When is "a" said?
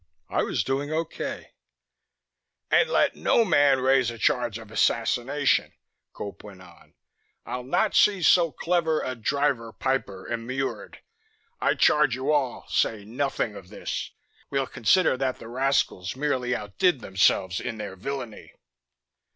4.09-4.17, 9.03-9.13